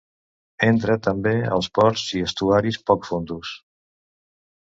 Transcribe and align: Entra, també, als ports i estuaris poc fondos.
Entra, 0.67 0.95
també, 1.07 1.33
als 1.57 1.67
ports 1.79 2.07
i 2.19 2.23
estuaris 2.29 2.81
poc 2.91 3.05
fondos. 3.11 3.55